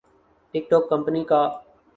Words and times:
ٹک 0.53 0.63
ٹوک 0.69 0.83
کمپنی 0.91 1.23
کا 1.29 1.41